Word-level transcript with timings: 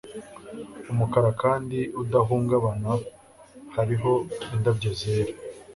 Umukara 0.91 1.29
kandi 1.43 1.77
udahungabana 2.01 2.91
hariho 3.75 4.11
indabyo 4.53 4.89
zera 4.99 5.33